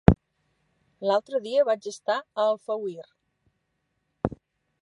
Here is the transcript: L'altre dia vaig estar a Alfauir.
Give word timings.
L'altre 1.09 1.41
dia 1.43 1.67
vaig 1.69 1.89
estar 1.93 2.17
a 2.21 2.47
Alfauir. 2.47 3.07